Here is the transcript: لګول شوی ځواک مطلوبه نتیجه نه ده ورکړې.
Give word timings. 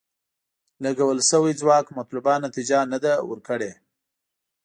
لګول 0.83 1.19
شوی 1.29 1.53
ځواک 1.61 1.85
مطلوبه 1.97 2.33
نتیجه 2.45 2.79
نه 2.91 2.97
ده 3.03 3.13
ورکړې. 3.29 3.71